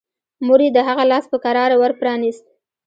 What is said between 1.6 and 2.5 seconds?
ور پرانيست.